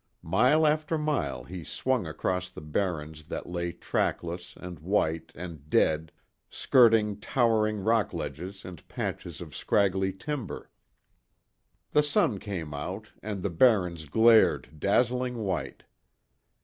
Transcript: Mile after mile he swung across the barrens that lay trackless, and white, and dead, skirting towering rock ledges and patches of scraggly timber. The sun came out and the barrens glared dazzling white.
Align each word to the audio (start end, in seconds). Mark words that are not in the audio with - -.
Mile 0.23 0.65
after 0.65 0.97
mile 0.97 1.43
he 1.43 1.63
swung 1.63 2.07
across 2.07 2.49
the 2.49 2.59
barrens 2.59 3.25
that 3.25 3.47
lay 3.47 3.71
trackless, 3.71 4.55
and 4.57 4.79
white, 4.79 5.31
and 5.35 5.69
dead, 5.69 6.11
skirting 6.49 7.19
towering 7.19 7.77
rock 7.81 8.11
ledges 8.11 8.65
and 8.65 8.87
patches 8.87 9.41
of 9.41 9.55
scraggly 9.55 10.11
timber. 10.11 10.71
The 11.91 12.01
sun 12.01 12.39
came 12.39 12.73
out 12.73 13.11
and 13.21 13.43
the 13.43 13.51
barrens 13.51 14.05
glared 14.05 14.79
dazzling 14.79 15.37
white. 15.43 15.83